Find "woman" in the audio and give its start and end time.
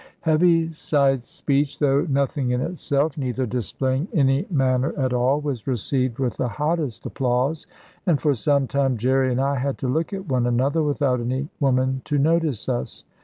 11.59-12.01